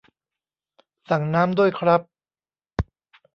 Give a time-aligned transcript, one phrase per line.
[1.09, 2.01] สั่งน้ำด้วยครับ